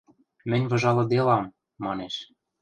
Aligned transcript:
–Мӹнь 0.49 0.65
выжалыделам,– 0.69 1.53
манеш. 1.83 2.15